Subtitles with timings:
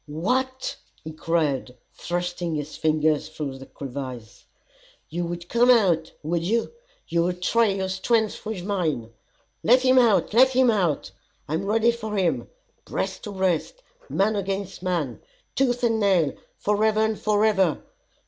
[0.07, 4.45] "What!" he cried, thrusting his fingers through the crevice,
[5.09, 6.71] "you would come out, would you,
[7.07, 9.11] you would try your strength with mine.
[9.61, 11.11] Let him out, let him out!
[11.47, 12.49] I am ready for him,
[12.83, 15.21] breast to breast, man against man,
[15.53, 17.83] tooth and nail, forever and forever.